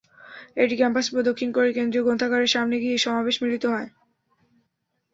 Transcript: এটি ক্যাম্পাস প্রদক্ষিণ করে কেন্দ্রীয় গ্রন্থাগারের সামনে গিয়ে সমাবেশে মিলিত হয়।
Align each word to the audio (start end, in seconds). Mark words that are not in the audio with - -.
এটি 0.57 0.75
ক্যাম্পাস 0.77 1.05
প্রদক্ষিণ 1.13 1.49
করে 1.51 1.69
কেন্দ্রীয় 1.77 2.03
গ্রন্থাগারের 2.05 2.53
সামনে 2.55 2.75
গিয়ে 2.83 2.97
সমাবেশে 2.97 3.39
মিলিত 3.43 3.63
হয়। 3.73 3.89